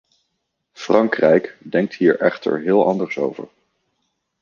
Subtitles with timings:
[0.73, 3.47] Frankrijk denkt hier echter heel anders over.